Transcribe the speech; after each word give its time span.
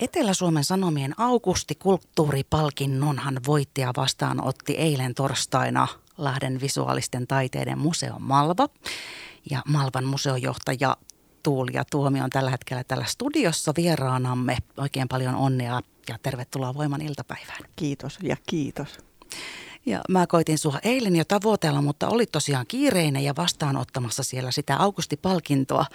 Etelä-Suomen 0.00 0.64
Sanomien 0.64 1.14
Augusti 1.20 1.74
kulttuuripalkinnonhan 1.74 3.40
voittaja 3.46 3.92
vastaanotti 3.96 4.72
eilen 4.72 5.14
torstaina 5.14 5.88
Lahden 6.18 6.60
visuaalisten 6.60 7.26
taiteiden 7.26 7.78
museon 7.78 8.22
Malva. 8.22 8.68
Ja 9.50 9.62
Malvan 9.68 10.04
museojohtaja 10.04 10.96
Tuulia 11.42 11.84
Tuomi 11.90 12.20
on 12.20 12.30
tällä 12.30 12.50
hetkellä 12.50 12.84
tällä 12.84 13.04
studiossa 13.04 13.72
vieraanamme. 13.76 14.56
Oikein 14.76 15.08
paljon 15.08 15.34
onnea 15.34 15.80
ja 16.08 16.18
tervetuloa 16.22 16.74
Voiman 16.74 17.02
iltapäivään. 17.02 17.64
Kiitos 17.76 18.18
ja 18.22 18.36
kiitos. 18.46 18.98
Ja 19.86 20.00
mä 20.08 20.26
koitin 20.26 20.58
sua 20.58 20.78
eilen 20.82 21.16
jo 21.16 21.24
tavoitella, 21.24 21.82
mutta 21.82 22.08
oli 22.08 22.26
tosiaan 22.26 22.66
kiireinen 22.66 23.24
ja 23.24 23.34
vastaanottamassa 23.36 24.22
siellä 24.22 24.50
sitä 24.50 24.76
Augusti-palkintoa. 24.76 25.86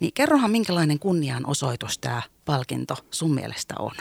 Niin 0.00 0.12
kerrohan 0.14 0.50
minkälainen 0.50 0.98
kunnianosoitus 0.98 1.98
tämä 1.98 2.22
palkinto 2.44 2.96
sun 3.10 3.34
mielestä 3.34 3.74
on? 3.78 3.92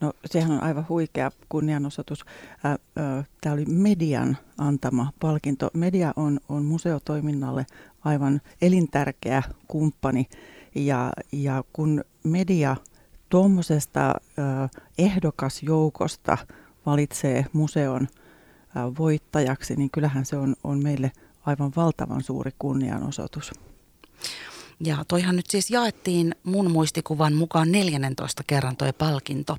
No 0.00 0.12
sehän 0.26 0.50
on 0.50 0.62
aivan 0.62 0.86
huikea 0.88 1.30
kunnianosoitus. 1.48 2.24
Tämä 3.40 3.54
oli 3.54 3.64
median 3.64 4.36
antama 4.58 5.12
palkinto. 5.20 5.70
Media 5.74 6.12
on, 6.16 6.40
on 6.48 6.64
museotoiminnalle 6.64 7.66
aivan 8.04 8.40
elintärkeä 8.62 9.42
kumppani 9.68 10.28
ja, 10.74 11.12
ja 11.32 11.64
kun 11.72 12.04
media 12.24 12.76
tuommoisesta 13.28 14.14
ehdokasjoukosta 14.98 16.38
valitsee 16.86 17.46
museon– 17.52 18.08
voittajaksi, 18.98 19.76
niin 19.76 19.90
kyllähän 19.90 20.26
se 20.26 20.36
on, 20.36 20.54
on 20.64 20.82
meille 20.82 21.12
aivan 21.46 21.72
valtavan 21.76 22.22
suuri 22.22 22.50
kunnianosoitus. 22.58 23.52
Ja 24.80 25.04
toihan 25.08 25.36
nyt 25.36 25.46
siis 25.50 25.70
jaettiin 25.70 26.34
mun 26.44 26.70
muistikuvan 26.70 27.34
mukaan 27.34 27.72
14 27.72 28.42
kerran 28.46 28.76
toi 28.76 28.92
palkinto. 28.92 29.56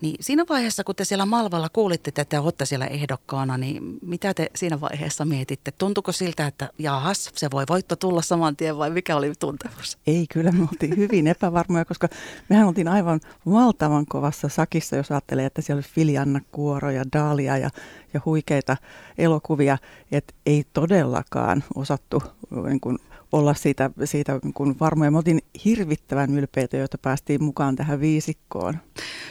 Niin 0.00 0.16
siinä 0.20 0.44
vaiheessa, 0.48 0.84
kun 0.84 0.94
te 0.94 1.04
siellä 1.04 1.26
Malvalla 1.26 1.68
kuulitte, 1.68 2.08
että 2.08 2.24
te 2.24 2.38
olette 2.38 2.66
siellä 2.66 2.86
ehdokkaana, 2.86 3.58
niin 3.58 3.98
mitä 4.02 4.34
te 4.34 4.50
siinä 4.54 4.80
vaiheessa 4.80 5.24
mietitte? 5.24 5.70
Tuntuko 5.70 6.12
siltä, 6.12 6.46
että 6.46 6.70
jahas, 6.78 7.30
se 7.34 7.50
voi 7.50 7.64
voitto 7.68 7.96
tulla 7.96 8.22
saman 8.22 8.56
tien 8.56 8.78
vai 8.78 8.90
mikä 8.90 9.16
oli 9.16 9.32
tuntemus? 9.38 9.98
Ei, 10.06 10.26
kyllä 10.32 10.52
me 10.52 10.62
oltiin 10.62 10.96
hyvin 10.96 11.26
epävarmoja, 11.36 11.84
koska 11.84 12.08
mehän 12.48 12.66
oltiin 12.66 12.88
aivan 12.88 13.20
valtavan 13.50 14.06
kovassa 14.06 14.48
sakissa, 14.48 14.96
jos 14.96 15.10
ajattelee, 15.10 15.46
että 15.46 15.62
siellä 15.62 15.78
oli 15.78 15.94
Filianna 15.94 16.40
Kuoro 16.52 16.90
ja 16.90 17.04
Daalia 17.12 17.58
ja, 17.58 17.70
ja 18.14 18.20
huikeita 18.24 18.76
elokuvia, 19.18 19.78
että 20.12 20.34
ei 20.46 20.64
todellakaan 20.72 21.64
osattu 21.74 22.22
niin 22.66 22.80
kuin, 22.80 22.98
olla 23.36 23.54
siitä, 23.54 23.90
siitä 24.04 24.40
kun 24.54 24.76
varmoja. 24.80 25.10
Me 25.10 25.16
oltiin 25.16 25.42
hirvittävän 25.64 26.38
ylpeitä, 26.38 26.76
joita 26.76 26.98
päästiin 26.98 27.44
mukaan 27.44 27.76
tähän 27.76 28.00
viisikkoon. 28.00 28.78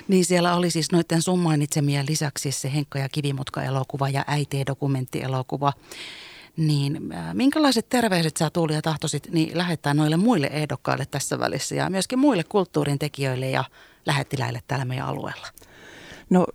Niin 0.07 0.25
siellä 0.25 0.55
oli 0.55 0.71
siis 0.71 0.91
noiden 0.91 1.21
sun 1.21 1.39
mainitsemien 1.39 2.05
lisäksi 2.09 2.51
se 2.51 2.73
Henkka 2.73 2.99
ja 2.99 3.09
Kivimutka-elokuva 3.09 4.09
ja 4.09 4.23
äiti-dokumenttielokuva. 4.27 5.73
Niin 6.57 7.13
äh, 7.13 7.33
minkälaiset 7.33 7.89
terveiset 7.89 8.37
sä 8.37 8.49
Tuuli 8.49 8.73
ja 8.73 8.81
tahtoisit 8.81 9.27
niin 9.31 9.57
lähettää 9.57 9.93
noille 9.93 10.17
muille 10.17 10.47
ehdokkaille 10.47 11.05
tässä 11.05 11.39
välissä 11.39 11.75
ja 11.75 11.89
myöskin 11.89 12.19
muille 12.19 12.43
kulttuurin 12.43 12.99
tekijöille 12.99 13.49
ja 13.49 13.63
lähettiläille 14.05 14.61
täällä 14.67 14.85
meidän 14.85 15.07
alueella? 15.07 15.47
No 16.29 16.47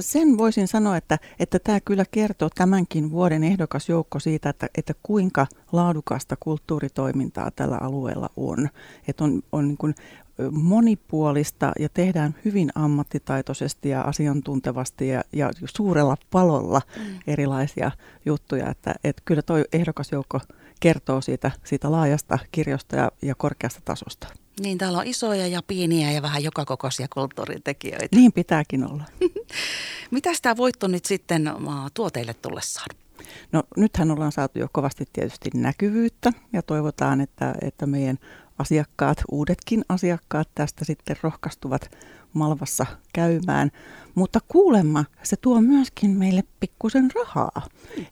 sen 0.00 0.38
voisin 0.38 0.68
sanoa, 0.68 0.96
että, 0.96 1.18
että 1.38 1.58
tämä 1.58 1.80
kyllä 1.80 2.04
kertoo 2.10 2.50
tämänkin 2.54 3.10
vuoden 3.10 3.44
ehdokasjoukko 3.44 4.20
siitä, 4.20 4.48
että, 4.48 4.68
että 4.78 4.94
kuinka 5.02 5.46
laadukasta 5.72 6.36
kulttuuritoimintaa 6.40 7.50
tällä 7.50 7.78
alueella 7.80 8.30
on. 8.36 8.68
Että 9.08 9.24
on, 9.24 9.42
on 9.52 9.68
niin 9.68 9.76
kuin 9.76 9.94
monipuolista 10.50 11.72
ja 11.78 11.88
tehdään 11.88 12.34
hyvin 12.44 12.70
ammattitaitoisesti 12.74 13.88
ja 13.88 14.00
asiantuntevasti 14.00 15.08
ja, 15.08 15.24
ja 15.32 15.50
suurella 15.64 16.16
palolla 16.30 16.80
mm. 16.96 17.18
erilaisia 17.26 17.90
juttuja. 18.26 18.70
Että, 18.70 18.94
että 19.04 19.22
kyllä 19.24 19.42
tuo 19.42 19.56
ehdokasjoukko 19.72 20.40
kertoo 20.84 21.20
siitä, 21.20 21.50
siitä 21.64 21.92
laajasta 21.92 22.38
kirjosta 22.52 22.96
ja, 22.96 23.10
ja 23.22 23.34
korkeasta 23.34 23.80
tasosta. 23.84 24.28
Niin, 24.60 24.78
täällä 24.78 24.98
on 24.98 25.06
isoja 25.06 25.46
ja 25.46 25.62
pieniä 25.66 26.12
ja 26.12 26.22
vähän 26.22 26.44
joka 26.44 26.64
kokoisia 26.64 27.06
kulttuuritekijöitä. 27.14 28.16
Niin 28.16 28.32
pitääkin 28.32 28.92
olla. 28.92 29.04
Mitä 30.10 30.30
tämä 30.42 30.56
voitto 30.56 30.88
nyt 30.88 31.04
sitten 31.04 31.50
tuo 31.94 32.10
teille 32.10 32.34
tullessaan? 32.34 32.96
No 33.52 33.62
nythän 33.76 34.10
ollaan 34.10 34.32
saatu 34.32 34.58
jo 34.58 34.68
kovasti 34.72 35.04
tietysti 35.12 35.50
näkyvyyttä 35.54 36.32
ja 36.52 36.62
toivotaan, 36.62 37.20
että, 37.20 37.54
että 37.62 37.86
meidän 37.86 38.18
asiakkaat, 38.58 39.22
uudetkin 39.30 39.84
asiakkaat 39.88 40.48
tästä 40.54 40.84
sitten 40.84 41.16
rohkaistuvat 41.22 41.90
Malvassa 42.32 42.86
käymään. 43.12 43.70
Mutta 44.14 44.40
kuulemma 44.48 45.04
se 45.22 45.36
tuo 45.36 45.60
myöskin 45.60 46.10
meille 46.10 46.44
pikkusen 46.60 47.10
rahaa. 47.14 47.66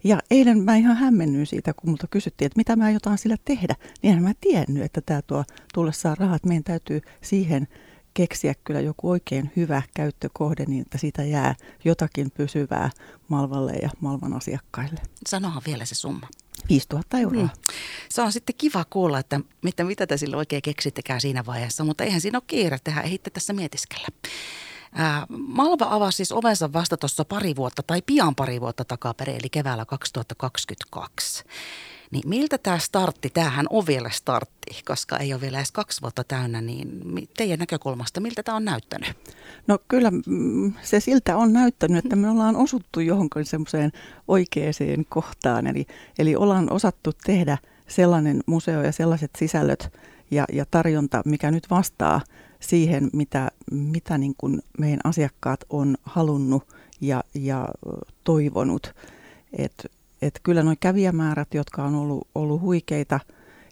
Ja 0.04 0.18
eilen 0.30 0.58
mä 0.58 0.76
ihan 0.76 0.96
hämmennyin 0.96 1.46
siitä, 1.46 1.72
kun 1.72 1.90
multa 1.90 2.06
kysyttiin, 2.06 2.46
että 2.46 2.56
mitä 2.56 2.76
mä 2.76 2.90
jotain 2.90 3.18
sillä 3.18 3.36
tehdä. 3.44 3.74
Niin 4.02 4.22
mä 4.22 4.32
tiennyt, 4.40 4.82
että 4.82 5.00
tämä 5.00 5.22
tuo 5.22 5.44
tullessaan 5.74 6.16
rahat. 6.16 6.44
Meidän 6.44 6.64
täytyy 6.64 7.00
siihen 7.20 7.68
keksiä 8.14 8.54
kyllä 8.64 8.80
joku 8.80 9.10
oikein 9.10 9.50
hyvä 9.56 9.82
käyttökohde 9.94 10.64
niin, 10.64 10.82
että 10.82 10.98
siitä 10.98 11.24
jää 11.24 11.54
jotakin 11.84 12.30
pysyvää 12.30 12.90
Malvalle 13.28 13.72
ja 13.72 13.90
Malvan 14.00 14.32
asiakkaille. 14.32 15.00
Sanohan 15.28 15.62
vielä 15.66 15.84
se 15.84 15.94
summa. 15.94 16.28
5000 16.68 17.18
euroa. 17.18 17.42
Mm. 17.42 17.50
Se 18.08 18.22
on 18.22 18.32
sitten 18.32 18.54
kiva 18.58 18.84
kuulla, 18.90 19.18
että 19.18 19.40
mitä, 19.62 19.84
mitä 19.84 20.06
te 20.06 20.16
sille 20.16 20.36
oikein 20.36 20.62
keksittekään 20.62 21.20
siinä 21.20 21.46
vaiheessa, 21.46 21.84
mutta 21.84 22.04
eihän 22.04 22.20
siinä 22.20 22.38
ole 22.38 22.44
kiire 22.46 22.78
tehdä, 22.84 23.00
ehitte 23.00 23.30
tässä 23.30 23.52
mietiskellä. 23.52 24.08
Ää, 24.94 25.26
Malva 25.28 25.86
avasi 25.90 26.16
siis 26.16 26.32
ovensa 26.32 26.72
vasta 26.72 26.96
tuossa 26.96 27.24
pari 27.24 27.56
vuotta 27.56 27.82
tai 27.82 28.02
pian 28.06 28.34
pari 28.34 28.60
vuotta 28.60 28.84
takaperin, 28.84 29.36
eli 29.36 29.50
keväällä 29.50 29.84
2022. 29.84 31.44
Niin 32.12 32.28
miltä 32.28 32.58
tämä 32.58 32.78
startti, 32.78 33.30
tämähän 33.30 33.66
on 33.70 33.86
vielä 33.86 34.10
startti, 34.10 34.82
koska 34.86 35.16
ei 35.16 35.32
ole 35.32 35.40
vielä 35.40 35.58
edes 35.58 35.72
kaksi 35.72 36.02
vuotta 36.02 36.24
täynnä, 36.24 36.60
niin 36.60 37.28
teidän 37.36 37.58
näkökulmasta 37.58 38.20
miltä 38.20 38.42
tämä 38.42 38.56
on 38.56 38.64
näyttänyt? 38.64 39.08
No 39.66 39.78
kyllä 39.88 40.10
mm, 40.26 40.72
se 40.82 41.00
siltä 41.00 41.36
on 41.36 41.52
näyttänyt, 41.52 42.04
että 42.04 42.16
me 42.16 42.30
ollaan 42.30 42.56
osuttu 42.56 43.00
johonkin 43.00 43.44
semmoiseen 43.44 43.92
oikeaan 44.28 44.72
kohtaan, 45.08 45.66
eli, 45.66 45.86
eli 46.18 46.36
ollaan 46.36 46.72
osattu 46.72 47.10
tehdä 47.24 47.58
sellainen 47.88 48.40
museo 48.46 48.82
ja 48.82 48.92
sellaiset 48.92 49.30
sisällöt 49.38 49.92
ja, 50.30 50.44
ja 50.52 50.64
tarjonta, 50.70 51.22
mikä 51.24 51.50
nyt 51.50 51.70
vastaa 51.70 52.20
siihen, 52.60 53.10
mitä, 53.12 53.50
mitä 53.70 54.18
niin 54.18 54.34
kuin 54.38 54.62
meidän 54.78 55.00
asiakkaat 55.04 55.60
on 55.70 55.96
halunnut 56.02 56.74
ja, 57.00 57.24
ja 57.34 57.68
toivonut. 58.24 58.94
Että 59.58 59.88
että 60.22 60.40
kyllä 60.42 60.62
nuo 60.62 60.74
kävijämäärät, 60.80 61.54
jotka 61.54 61.84
on 61.84 61.94
ollut, 61.94 62.28
ollut 62.34 62.60
huikeita 62.60 63.20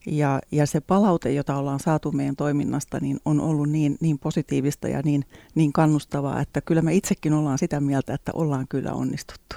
ja, 0.07 0.41
ja 0.53 0.67
se 0.67 0.81
palaute, 0.81 1.33
jota 1.33 1.57
ollaan 1.57 1.81
saatu 1.81 2.13
meidän 2.13 2.37
toiminnasta, 2.37 2.99
niin 3.01 3.21
on 3.25 3.41
ollut 3.41 3.69
niin, 3.69 3.97
niin 4.01 4.19
positiivista 4.19 4.89
ja 4.89 5.03
niin, 5.05 5.25
niin 5.55 5.73
kannustavaa, 5.73 6.41
että 6.41 6.61
kyllä 6.61 6.83
me 6.83 6.95
itsekin 6.95 7.33
ollaan 7.33 7.59
sitä 7.59 7.81
mieltä, 7.81 8.15
että 8.15 8.33
ollaan 8.35 8.69
kyllä 8.69 8.93
onnistuttu. 8.93 9.57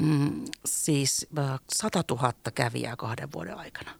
Mm, 0.00 0.44
siis 0.64 1.26
100 1.74 2.04
000 2.10 2.32
kävijää 2.54 2.96
kahden 2.96 3.28
vuoden 3.34 3.58
aikana. 3.58 3.90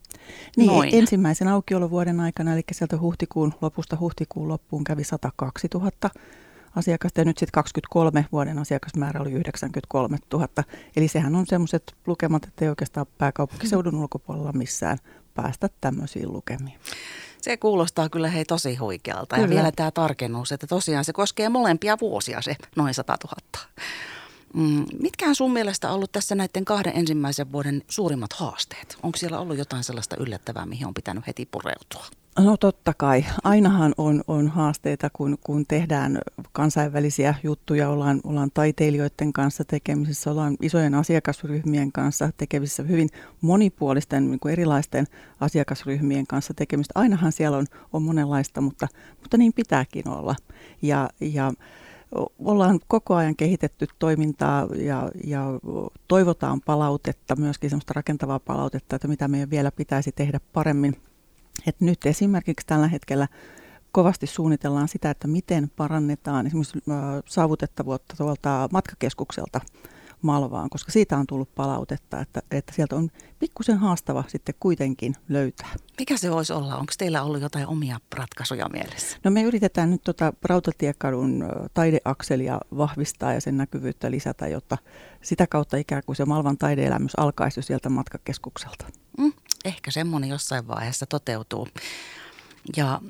Niin, 0.56 0.66
Noin. 0.66 0.90
ensimmäisen 0.92 1.48
aukiolovuoden 1.48 2.20
aikana, 2.20 2.52
eli 2.52 2.62
sieltä 2.72 2.98
huhtikuun 2.98 3.54
lopusta 3.60 3.96
huhtikuun 4.00 4.48
loppuun 4.48 4.84
kävi 4.84 5.04
102 5.04 5.68
000 5.74 5.90
asiakasta 6.76 7.20
ja 7.20 7.24
nyt 7.24 7.38
sitten 7.38 7.52
23 7.52 8.26
vuoden 8.32 8.58
asiakasmäärä 8.58 9.20
oli 9.20 9.32
93 9.32 10.18
000. 10.32 10.48
Eli 10.96 11.08
sehän 11.08 11.34
on 11.34 11.46
semmoiset 11.46 11.94
lukemat, 12.06 12.44
että 12.44 12.64
ei 12.64 12.68
oikeastaan 12.68 13.06
pääkaupunkiseudun 13.18 13.94
ulkopuolella 13.94 14.52
missään 14.52 14.98
päästä 15.34 15.68
tämmöisiin 15.80 16.32
lukemiin. 16.32 16.80
Se 17.42 17.56
kuulostaa 17.56 18.08
kyllä 18.08 18.28
hei 18.28 18.44
tosi 18.44 18.76
huikealta. 18.76 19.36
Kyllä. 19.36 19.46
Ja 19.46 19.50
vielä 19.50 19.72
tämä 19.72 19.90
tarkennus, 19.90 20.52
että 20.52 20.66
tosiaan 20.66 21.04
se 21.04 21.12
koskee 21.12 21.48
molempia 21.48 21.96
vuosia 22.00 22.42
se 22.42 22.56
noin 22.76 22.94
100 22.94 23.16
000. 23.24 23.66
Mm, 24.54 24.84
mitkä 25.00 25.26
on 25.26 25.34
sun 25.34 25.52
mielestä 25.52 25.90
ollut 25.90 26.12
tässä 26.12 26.34
näiden 26.34 26.64
kahden 26.64 26.92
ensimmäisen 26.96 27.52
vuoden 27.52 27.82
suurimmat 27.88 28.32
haasteet? 28.32 28.96
Onko 29.02 29.18
siellä 29.18 29.38
ollut 29.38 29.58
jotain 29.58 29.84
sellaista 29.84 30.16
yllättävää, 30.16 30.66
mihin 30.66 30.86
on 30.86 30.94
pitänyt 30.94 31.26
heti 31.26 31.48
pureutua? 31.50 32.06
No 32.38 32.56
totta 32.56 32.94
kai. 32.94 33.24
Ainahan 33.44 33.94
on, 33.98 34.22
on 34.26 34.48
haasteita, 34.48 35.10
kun, 35.12 35.38
kun 35.44 35.66
tehdään 35.66 36.18
kansainvälisiä 36.52 37.34
juttuja, 37.42 37.88
ollaan, 37.88 38.20
ollaan 38.24 38.50
taiteilijoiden 38.54 39.32
kanssa 39.32 39.64
tekemisissä, 39.64 40.30
ollaan 40.30 40.56
isojen 40.62 40.94
asiakasryhmien 40.94 41.92
kanssa 41.92 42.30
tekemisissä, 42.36 42.82
hyvin 42.82 43.08
monipuolisten 43.40 44.30
niin 44.30 44.40
kuin 44.40 44.52
erilaisten 44.52 45.06
asiakasryhmien 45.40 46.26
kanssa 46.26 46.54
tekemistä. 46.54 46.92
Ainahan 46.94 47.32
siellä 47.32 47.56
on, 47.56 47.66
on 47.92 48.02
monenlaista, 48.02 48.60
mutta, 48.60 48.88
mutta 49.20 49.36
niin 49.36 49.52
pitääkin 49.52 50.08
olla. 50.08 50.36
Ja, 50.82 51.10
ja 51.20 51.52
ollaan 52.38 52.80
koko 52.88 53.14
ajan 53.14 53.36
kehitetty 53.36 53.86
toimintaa 53.98 54.66
ja, 54.74 55.10
ja 55.24 55.44
toivotaan 56.08 56.60
palautetta, 56.60 57.36
myöskin 57.36 57.70
semmoista 57.70 57.92
rakentavaa 57.96 58.38
palautetta, 58.38 58.96
että 58.96 59.08
mitä 59.08 59.28
meidän 59.28 59.50
vielä 59.50 59.72
pitäisi 59.72 60.12
tehdä 60.12 60.40
paremmin. 60.52 60.96
Et 61.66 61.80
nyt 61.80 62.06
esimerkiksi 62.06 62.66
tällä 62.66 62.88
hetkellä 62.88 63.28
kovasti 63.92 64.26
suunnitellaan 64.26 64.88
sitä, 64.88 65.10
että 65.10 65.28
miten 65.28 65.70
parannetaan 65.76 66.46
esimerkiksi 66.46 66.78
saavutettavuutta 67.26 68.16
tuolta 68.16 68.68
matkakeskukselta 68.72 69.60
Malvaan, 70.22 70.70
koska 70.70 70.92
siitä 70.92 71.16
on 71.16 71.26
tullut 71.26 71.54
palautetta, 71.54 72.20
että, 72.20 72.42
että 72.50 72.72
sieltä 72.74 72.96
on 72.96 73.10
pikkusen 73.38 73.78
haastava 73.78 74.24
sitten 74.28 74.54
kuitenkin 74.60 75.14
löytää. 75.28 75.74
Mikä 75.98 76.16
se 76.16 76.30
voisi 76.30 76.52
olla? 76.52 76.76
Onko 76.76 76.92
teillä 76.98 77.22
ollut 77.22 77.40
jotain 77.40 77.66
omia 77.66 77.98
ratkaisuja 78.14 78.68
mielessä? 78.68 79.16
No 79.24 79.30
me 79.30 79.42
yritetään 79.42 79.90
nyt 79.90 80.02
tuota 80.02 80.32
Rautatiekadun 80.42 81.44
taideakselia 81.74 82.60
vahvistaa 82.76 83.32
ja 83.32 83.40
sen 83.40 83.56
näkyvyyttä 83.56 84.10
lisätä, 84.10 84.48
jotta 84.48 84.78
sitä 85.22 85.46
kautta 85.46 85.76
ikään 85.76 86.02
kuin 86.06 86.16
se 86.16 86.24
Malvan 86.24 86.58
taideelämys 86.58 87.18
alkaisi 87.18 87.62
sieltä 87.62 87.88
matkakeskukselta. 87.88 88.86
Mm, 89.18 89.32
ehkä 89.66 89.90
semmoinen 89.90 90.30
jossain 90.30 90.68
vaiheessa 90.68 91.06
toteutuu. 91.06 91.68
Ja 92.76 93.00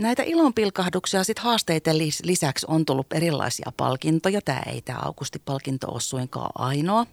näitä 0.00 0.22
ilonpilkahduksia 0.22 1.24
sit 1.24 1.38
haasteiden 1.38 1.98
lisäksi 2.22 2.66
on 2.68 2.84
tullut 2.84 3.12
erilaisia 3.12 3.72
palkintoja. 3.76 4.40
Tämä 4.40 4.62
ei 4.66 4.82
tämä 4.82 4.98
Augusti-palkinto 5.02 5.88
ole 5.90 6.00
suinkaan 6.00 6.50
ainoa. 6.54 7.06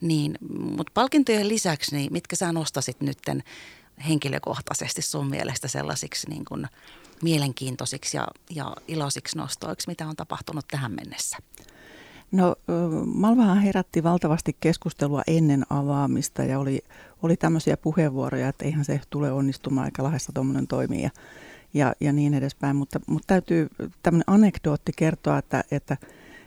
Niin, 0.00 0.38
mutta 0.76 0.90
palkintojen 0.94 1.48
lisäksi, 1.48 1.96
niin 1.96 2.12
mitkä 2.12 2.36
sä 2.36 2.52
nostasit 2.52 3.00
nytten 3.00 3.42
henkilökohtaisesti 4.08 5.02
sun 5.02 5.26
mielestä 5.30 5.68
sellaisiksi 5.68 6.30
niin 6.30 6.44
kuin 6.44 6.66
mielenkiintoisiksi 7.22 8.16
ja, 8.16 8.28
ja 8.50 8.76
iloisiksi 8.88 9.38
nostoiksi, 9.38 9.88
mitä 9.88 10.06
on 10.06 10.16
tapahtunut 10.16 10.64
tähän 10.70 10.92
mennessä? 10.92 11.36
No 12.32 12.56
Malvahan 13.14 13.58
herätti 13.62 14.02
valtavasti 14.02 14.56
keskustelua 14.60 15.22
ennen 15.26 15.66
avaamista 15.70 16.44
ja 16.44 16.58
oli, 16.58 16.80
oli 17.22 17.36
tämmöisiä 17.36 17.76
puheenvuoroja, 17.76 18.48
että 18.48 18.64
eihän 18.64 18.84
se 18.84 19.00
tule 19.10 19.32
onnistumaan 19.32 19.86
eikä 19.86 20.02
lahdessa 20.02 20.32
tuommoinen 20.32 20.66
toimii 20.66 21.02
ja, 21.02 21.10
ja, 21.74 21.94
ja 22.00 22.12
niin 22.12 22.34
edespäin. 22.34 22.76
Mutta, 22.76 23.00
mutta 23.06 23.26
täytyy 23.26 23.68
tämmöinen 24.02 24.24
anekdootti 24.26 24.92
kertoa, 24.96 25.38
että, 25.38 25.64
että 25.70 25.96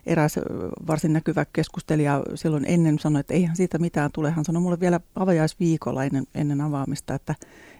eräs 0.05 0.39
varsin 0.87 1.13
näkyvä 1.13 1.45
keskustelija 1.53 2.23
silloin 2.35 2.65
ennen 2.67 2.99
sanoi, 2.99 3.19
että 3.19 3.33
eihän 3.33 3.55
siitä 3.55 3.77
mitään 3.77 4.11
tule. 4.11 4.31
Hän 4.31 4.45
sanoi 4.45 4.61
mulle 4.61 4.79
vielä 4.79 4.99
avajaisviikolla 5.15 6.03
ennen, 6.03 6.27
ennen 6.35 6.61
avaamista, 6.61 7.13
että, 7.13 7.35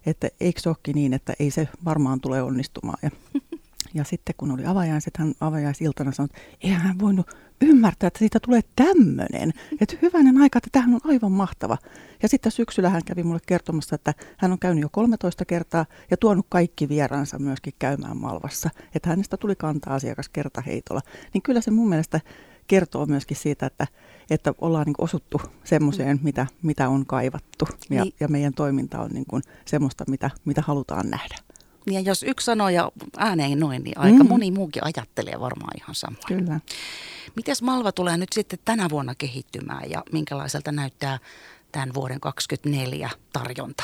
että 0.06 0.30
eikö 0.40 0.60
se 0.60 0.70
niin, 0.94 1.14
että 1.14 1.34
ei 1.40 1.52
se 1.52 1.68
varmaan 1.86 2.22
tule 2.22 2.42
onnistumaan. 2.42 2.98
Ja, 3.02 3.10
ja 3.96 4.04
sitten 4.04 4.36
kun 4.38 4.52
oli 4.52 4.66
avajaiset, 4.66 5.18
hän 5.18 5.34
avajaisiltana 5.40 6.12
sanoi, 6.12 6.30
että 6.34 6.58
eihän 6.62 6.82
hän 6.82 7.00
voinut 7.00 7.28
ymmärtää, 7.62 8.08
että 8.08 8.20
siitä 8.20 8.40
tulee 8.40 8.62
tämmöinen. 8.76 9.54
Että 9.82 9.96
hyvänen 10.02 10.38
aika, 10.38 10.58
että 10.58 10.70
tämähän 10.72 10.94
on 10.94 11.02
aivan 11.04 11.32
mahtava. 11.32 11.78
Ja 12.24 12.30
sitten 12.30 12.52
syksyllä 12.52 12.90
hän 12.90 13.02
kävi 13.06 13.24
mulle 13.24 13.40
kertomassa, 13.46 13.96
että 13.96 14.14
hän 14.38 14.52
on 14.52 14.60
käynyt 14.60 14.82
jo 14.82 14.90
13 14.92 15.46
kertaa 15.46 15.86
ja 16.12 16.18
tuonut 16.18 16.46
kaikki 16.50 16.90
vieraansa 16.90 17.40
myöskin 17.40 17.74
käymään 17.80 18.18
Malvassa. 18.18 18.70
Että 18.96 19.10
hänestä 19.10 19.38
tuli 19.38 19.56
kanta-asiakas 19.56 20.30
kertaheitolla. 20.30 21.02
Niin 21.34 21.42
kyllä 21.42 21.62
se 21.62 21.72
mun 21.72 21.90
mielestä 21.90 22.20
kertoo 22.68 23.06
myöskin 23.06 23.38
siitä, 23.38 23.66
että, 23.66 23.88
että 24.30 24.54
ollaan 24.62 24.86
niin 24.86 24.96
osuttu 24.98 25.42
semmoiseen, 25.64 26.20
mitä, 26.24 26.48
mitä 26.62 26.90
on 26.90 27.06
kaivattu. 27.06 27.68
Ja, 27.90 28.04
niin. 28.04 28.14
ja 28.20 28.28
meidän 28.28 28.54
toiminta 28.54 29.02
on 29.02 29.12
niin 29.12 29.26
kuin 29.30 29.44
semmoista, 29.66 30.04
mitä, 30.08 30.30
mitä 30.46 30.62
halutaan 30.62 31.10
nähdä. 31.10 31.36
Ja 31.92 32.00
jos 32.00 32.24
yksi 32.24 32.46
sanoo 32.46 32.70
ja 32.70 32.92
ääneen 33.18 33.60
noin, 33.60 33.84
niin 33.84 33.98
aika 33.98 34.24
mm. 34.24 34.30
moni 34.30 34.52
muukin 34.52 34.84
ajattelee 34.84 35.40
varmaan 35.40 35.78
ihan 35.78 35.96
samoin. 35.96 36.24
Kyllä. 36.28 36.60
Miten 37.36 37.56
Malva 37.62 37.92
tulee 37.92 38.18
nyt 38.18 38.34
sitten 38.34 38.60
tänä 38.66 38.90
vuonna 38.90 39.16
kehittymään 39.16 39.90
ja 39.90 40.04
minkälaiselta 40.12 40.72
näyttää 40.72 41.20
tämän 41.72 41.94
vuoden 41.94 42.20
2024 42.20 43.10
tarjonta? 43.34 43.84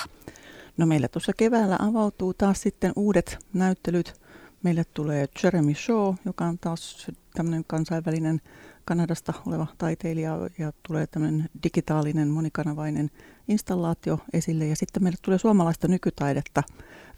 No 0.77 0.85
meillä 0.85 1.07
tuossa 1.07 1.31
keväällä 1.37 1.77
avautuu 1.79 2.33
taas 2.33 2.61
sitten 2.61 2.93
uudet 2.95 3.37
näyttelyt. 3.53 4.21
Meille 4.63 4.83
tulee 4.93 5.27
Jeremy 5.43 5.75
Shaw, 5.75 6.15
joka 6.25 6.45
on 6.45 6.59
taas 6.59 7.07
tämmöinen 7.33 7.63
kansainvälinen 7.67 8.41
Kanadasta 8.85 9.33
oleva 9.45 9.67
taiteilija 9.77 10.49
ja 10.57 10.73
tulee 10.87 11.07
tämmöinen 11.07 11.49
digitaalinen 11.63 12.27
monikanavainen 12.27 13.09
installaatio 13.47 14.19
esille. 14.33 14.67
Ja 14.67 14.75
sitten 14.75 15.03
meille 15.03 15.17
tulee 15.21 15.39
suomalaista 15.39 15.87
nykytaidetta 15.87 16.63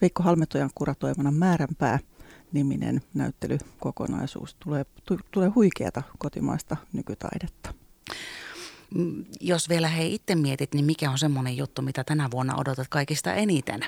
Veikko 0.02 0.24
Halmetojan 0.24 0.70
kuratoimana 0.76 1.32
Määränpää 1.32 2.00
niminen 2.52 3.02
näyttelykokonaisuus. 3.14 4.56
Tulee, 4.56 4.86
tulee 5.32 5.50
huikeata 5.50 6.04
kotimaista 6.18 6.78
nykytaidetta. 6.94 7.74
Mm, 8.96 9.26
jos 9.42 9.70
vielä 9.70 9.88
hei 9.88 10.14
itse 10.14 10.36
mietit, 10.36 10.74
niin 10.74 10.86
mikä 10.86 11.12
on 11.12 11.18
semmoinen 11.18 11.58
juttu, 11.58 11.82
mitä 11.82 12.04
tänä 12.04 12.32
vuonna 12.32 12.56
odotat 12.58 12.88
kaikista 12.88 13.34
eniten? 13.34 13.82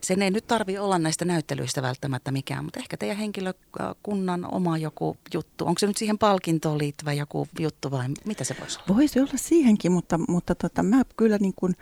Sen 0.00 0.22
ei 0.22 0.30
nyt 0.30 0.46
tarvi 0.46 0.78
olla 0.78 0.98
näistä 0.98 1.24
näyttelyistä 1.24 1.82
välttämättä 1.82 2.32
mikään, 2.32 2.64
mutta 2.64 2.80
ehkä 2.80 2.96
teidän 2.96 3.16
henkilökunnan 3.16 4.54
oma 4.54 4.78
joku 4.78 5.16
juttu. 5.34 5.66
Onko 5.66 5.78
se 5.78 5.86
nyt 5.86 5.96
siihen 5.96 6.18
palkintoon 6.18 6.78
liittyvä 6.78 7.12
joku 7.12 7.48
juttu 7.58 7.90
vai 7.90 8.08
mitä 8.24 8.44
se 8.44 8.56
voisi 8.60 8.78
olla? 8.78 8.96
Voisi 8.96 9.20
olla 9.20 9.32
siihenkin, 9.36 9.92
mutta, 9.92 10.18
mutta 10.28 10.54
tota, 10.54 10.82
mä 10.82 11.02
kyllä 11.16 11.38
niin 11.38 11.54
kuin, 11.56 11.76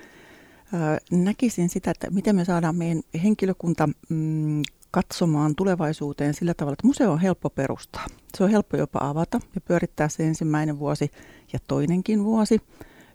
äh, 0.75 0.99
näkisin 1.11 1.69
sitä, 1.69 1.91
että 1.91 2.11
miten 2.11 2.37
me 2.37 2.44
saadaan 2.44 2.77
meidän 2.77 3.03
henkilökunta 3.23 3.88
mm, 4.09 4.62
katsomaan 4.94 5.55
tulevaisuuteen 5.55 6.35
sillä 6.35 6.55
tavalla, 6.55 6.73
että 6.73 6.87
museo 6.87 7.12
on 7.12 7.19
helppo 7.19 7.50
perustaa. 7.50 8.06
Se 8.37 8.44
on 8.44 8.50
helppo 8.50 8.76
jopa 8.76 8.99
avata 9.02 9.41
ja 9.55 9.61
pyörittää 9.61 10.08
se 10.08 10.26
ensimmäinen 10.26 10.79
vuosi 10.79 11.11
ja 11.52 11.58
toinenkin 11.69 12.25
vuosi. 12.25 12.61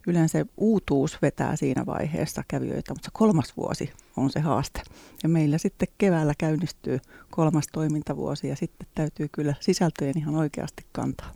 Yleensä 0.07 0.45
uutuus 0.57 1.21
vetää 1.21 1.55
siinä 1.55 1.85
vaiheessa 1.85 2.43
kävijöitä, 2.47 2.93
mutta 2.93 3.05
se 3.05 3.11
kolmas 3.13 3.57
vuosi 3.57 3.93
on 4.17 4.29
se 4.29 4.39
haaste. 4.39 4.81
Ja 5.23 5.29
meillä 5.29 5.57
sitten 5.57 5.87
keväällä 5.97 6.33
käynnistyy 6.37 6.99
kolmas 7.29 7.65
toimintavuosi 7.71 8.47
ja 8.47 8.55
sitten 8.55 8.87
täytyy 8.95 9.29
kyllä 9.31 9.53
sisältöjen 9.59 10.17
ihan 10.17 10.35
oikeasti 10.35 10.85
kantaa. 10.91 11.31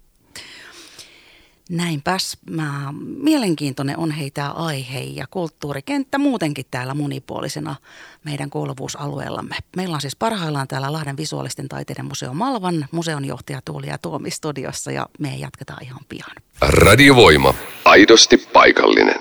Näinpäs. 1.69 2.37
Mä, 2.49 2.93
mielenkiintoinen 3.17 3.97
on 3.97 4.11
heitä 4.11 4.49
aihe 4.49 4.99
ja 4.99 5.27
kulttuurikenttä 5.27 6.17
muutenkin 6.17 6.65
täällä 6.71 6.93
monipuolisena 6.93 7.75
meidän 8.23 8.49
kuuluvuusalueellamme. 8.49 9.55
Meillä 9.75 9.95
on 9.95 10.01
siis 10.01 10.15
parhaillaan 10.15 10.67
täällä 10.67 10.93
Lahden 10.93 11.17
visuaalisten 11.17 11.69
taiteiden 11.69 12.05
museo 12.05 12.33
Malvan 12.33 12.85
museonjohtaja 12.91 13.61
Tuuli 13.65 13.87
ja 13.87 13.97
Tuomi 13.97 14.31
studiossa 14.31 14.91
ja 14.91 15.07
me 15.19 15.35
jatketaan 15.35 15.83
ihan 15.83 16.01
pian. 16.09 16.35
Radiovoima. 16.61 17.53
Aidosti 17.85 18.37
paikallinen. 18.37 19.19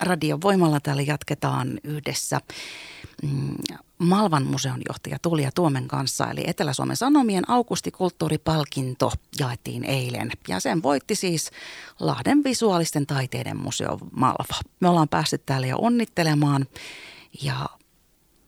Radiovoimalla 0.00 0.80
täällä 0.80 1.02
jatketaan 1.02 1.80
yhdessä 1.84 2.40
mm, 3.22 3.54
Malvan 4.02 4.46
museon 4.46 4.80
johtaja 4.88 5.18
Tulia 5.22 5.50
Tuomen 5.54 5.88
kanssa, 5.88 6.30
eli 6.30 6.44
Etelä-Suomen 6.46 6.96
Sanomien 6.96 7.50
Augustikulttuuripalkinto 7.50 9.12
jaettiin 9.38 9.84
eilen. 9.84 10.30
Ja 10.48 10.60
sen 10.60 10.82
voitti 10.82 11.14
siis 11.14 11.50
Lahden 12.00 12.44
visuaalisten 12.44 13.06
taiteiden 13.06 13.56
museo 13.56 13.98
Malva. 14.12 14.60
Me 14.80 14.88
ollaan 14.88 15.08
päässyt 15.08 15.46
täällä 15.46 15.66
jo 15.66 15.78
onnittelemaan 15.80 16.66
ja 17.42 17.66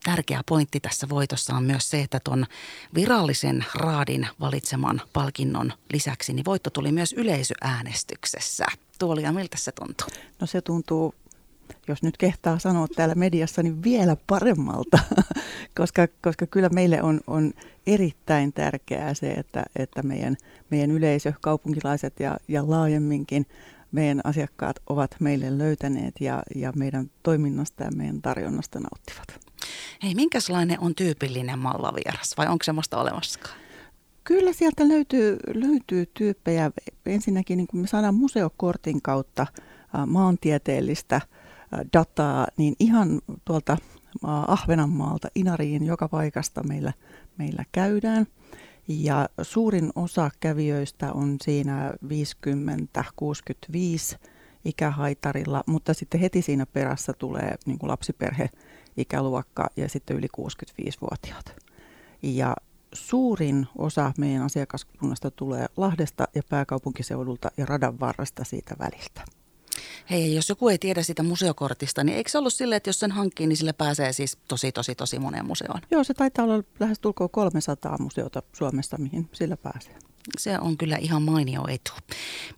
tärkeä 0.05 0.43
pointti 0.49 0.81
tässä 0.81 1.09
voitossa 1.09 1.55
on 1.55 1.65
myös 1.65 1.91
se, 1.91 2.01
että 2.01 2.21
tuon 2.25 2.47
virallisen 2.95 3.65
raadin 3.75 4.29
valitseman 4.41 5.01
palkinnon 5.13 5.73
lisäksi 5.93 6.33
niin 6.33 6.45
voitto 6.45 6.71
tuli 6.71 6.93
myös 6.93 7.13
yleisöäänestyksessä. 7.13 8.67
Tuolia, 8.99 9.33
miltä 9.33 9.57
se 9.57 9.73
tuntuu? 9.73 10.09
No 10.41 10.47
se 10.47 10.61
tuntuu 10.61 11.15
jos 11.89 12.03
nyt 12.03 12.17
kehtaa 12.17 12.59
sanoa 12.59 12.87
täällä 12.89 13.15
mediassa, 13.15 13.63
niin 13.63 13.83
vielä 13.83 14.17
paremmalta, 14.27 14.99
koska, 15.79 16.09
koska 16.23 16.47
kyllä 16.47 16.69
meille 16.69 17.03
on, 17.03 17.21
on 17.27 17.53
erittäin 17.87 18.53
tärkeää 18.53 19.15
se, 19.15 19.33
että, 19.33 19.65
että 19.77 20.03
meidän, 20.03 20.37
meidän 20.71 20.91
yleisö, 20.91 21.33
kaupunkilaiset 21.41 22.21
ja, 22.21 22.37
ja 22.49 22.71
laajemminkin 22.71 23.47
meidän 23.93 24.21
asiakkaat 24.25 24.77
ovat 24.89 25.17
meille 25.21 25.59
löytäneet 25.59 26.15
ja, 26.21 26.43
ja 26.55 26.73
meidän 26.77 27.11
toiminnasta 27.23 27.85
ja 27.85 27.91
meidän 27.97 28.23
tarjonnasta 28.23 28.81
nauttivat. 28.81 29.51
Hei, 30.03 30.15
minkälainen 30.15 30.81
on 30.81 30.95
tyypillinen 30.95 31.59
mallavieras 31.59 32.35
vai 32.37 32.47
onko 32.47 32.65
semmoista 32.65 33.01
olemassakaan? 33.01 33.57
Kyllä 34.25 34.53
sieltä 34.53 34.89
löytyy, 34.89 35.37
löytyy 35.55 36.07
tyyppejä. 36.15 36.71
Ensinnäkin 37.07 37.57
niin 37.57 37.67
kun 37.67 37.81
me 37.81 37.87
saadaan 37.87 38.15
museokortin 38.15 39.03
kautta 39.03 39.47
maantieteellistä– 40.07 41.21
dataa, 41.93 42.47
niin 42.57 42.75
ihan 42.79 43.21
tuolta 43.45 43.77
Ahvenanmaalta 44.23 45.29
Inariin 45.35 45.87
joka 45.87 46.09
paikasta 46.09 46.63
meillä, 46.63 46.93
meillä 47.39 47.65
käydään. 47.73 48.27
Ja 48.89 49.29
suurin 49.43 49.91
osa 49.95 50.31
kävijöistä 50.41 51.13
on 51.13 51.37
siinä 51.43 51.93
50-65 52.05 52.07
ikähaitarilla, 54.65 55.63
mutta 55.67 55.95
sitten 55.95 56.21
heti 56.21 56.43
siinä 56.43 56.67
perässä 56.67 57.13
tulee 57.13 57.55
niin 57.67 57.79
kuin 57.79 57.91
lapsiperhe 57.91 58.51
ikäluokka 58.97 59.67
ja 59.77 59.89
sitten 59.89 60.17
yli 60.17 60.29
65-vuotiaat. 60.41 61.57
Ja 62.23 62.57
suurin 62.93 63.67
osa 63.79 64.13
meidän 64.19 64.43
asiakaskunnasta 64.43 65.31
tulee 65.31 65.67
Lahdesta 65.77 66.29
ja 66.35 66.43
pääkaupunkiseudulta 66.51 67.51
ja 67.57 67.67
radan 67.67 68.01
varresta 68.01 68.45
siitä 68.45 68.77
väliltä. 68.79 69.25
Hei, 70.11 70.35
jos 70.35 70.49
joku 70.49 70.69
ei 70.69 70.79
tiedä 70.79 71.03
sitä 71.03 71.23
museokortista, 71.23 72.05
niin 72.05 72.17
eikö 72.17 72.31
se 72.31 72.39
ollut 72.39 72.55
silleen, 72.55 72.77
että 72.77 72.89
jos 72.89 73.01
sen 73.01 73.11
hankkii, 73.11 73.47
niin 73.47 73.57
sille 73.57 73.73
pääsee 73.73 74.13
siis 74.13 74.39
tosi, 74.49 74.73
tosi, 74.73 74.95
tosi 74.95 75.19
moneen 75.19 75.47
museoon? 75.47 75.81
Joo, 75.91 76.05
se 76.05 76.15
taitaa 76.15 76.45
olla 76.45 76.63
lähes 76.81 76.99
tulkoon 76.99 77.31
300 77.31 77.99
museota 77.99 78.43
Suomessa, 78.53 78.99
mihin 78.99 79.29
sillä 79.33 79.57
pääsee. 79.57 79.95
Se 80.39 80.59
on 80.59 80.77
kyllä 80.77 80.97
ihan 80.97 81.23
mainio 81.23 81.65
etu. 81.69 81.93